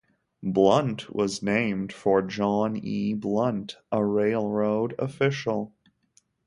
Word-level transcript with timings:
Blunt 0.41 1.13
was 1.13 1.43
named 1.43 1.93
for 1.93 2.23
John 2.23 2.75
E. 2.75 3.13
Blunt, 3.13 3.77
a 3.91 4.03
railroad 4.03 4.95
official. 4.97 5.75